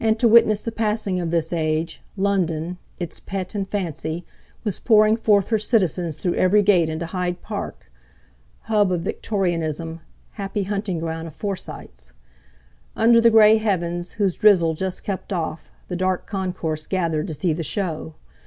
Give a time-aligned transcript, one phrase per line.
[0.00, 5.58] And to witness the passing of this Age, London—its pet and fancy—was pouring forth her
[5.58, 7.92] citizens through every gate into Hyde Park,
[8.60, 12.12] hub of Victorianism, happy hunting ground of Forsytes.
[12.96, 17.52] Under the grey heavens, whose drizzle just kept off, the dark concourse gathered to see
[17.52, 18.14] the show.